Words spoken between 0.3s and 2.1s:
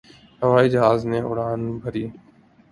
ہوائی جہاز نے اڑان بھری